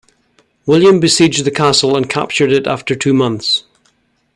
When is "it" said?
2.51-2.65